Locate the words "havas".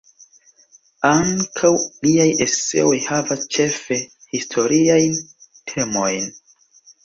3.11-3.45